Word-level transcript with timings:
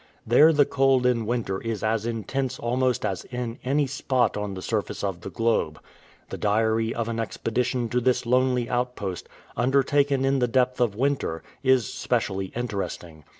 There 0.25 0.51
the 0.51 0.65
cold 0.65 1.05
in 1.05 1.27
winter 1.27 1.61
is 1.61 1.83
as 1.83 2.07
intense 2.07 2.57
almost 2.57 3.05
as 3.05 3.23
in 3.25 3.59
any 3.63 3.85
spot 3.85 4.35
on 4.35 4.55
the 4.55 4.61
surface 4.63 5.03
of 5.03 5.21
the 5.21 5.29
globe. 5.29 5.79
The 6.29 6.39
diary 6.39 6.91
of 6.91 7.07
an 7.07 7.19
expedition 7.19 7.87
to 7.89 8.01
this 8.01 8.25
lonely 8.25 8.67
outpost, 8.67 9.29
undertaken 9.55 10.25
in 10.25 10.39
the 10.39 10.47
depth 10.47 10.81
of 10.81 10.95
winter, 10.95 11.43
is 11.61 11.93
specially 11.93 12.47
interesting. 12.55 13.25